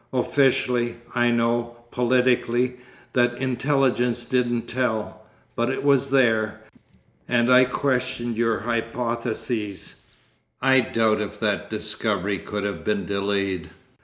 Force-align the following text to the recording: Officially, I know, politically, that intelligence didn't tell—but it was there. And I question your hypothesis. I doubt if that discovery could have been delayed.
Officially, 0.13 0.95
I 1.13 1.29
know, 1.29 1.75
politically, 1.91 2.77
that 3.13 3.37
intelligence 3.37 4.25
didn't 4.25 4.63
tell—but 4.67 5.69
it 5.69 5.83
was 5.83 6.09
there. 6.09 6.61
And 7.27 7.51
I 7.51 7.65
question 7.65 8.35
your 8.35 8.61
hypothesis. 8.61 10.01
I 10.59 10.79
doubt 10.79 11.21
if 11.21 11.39
that 11.39 11.69
discovery 11.69 12.39
could 12.39 12.63
have 12.63 12.83
been 12.83 13.05
delayed. 13.05 13.69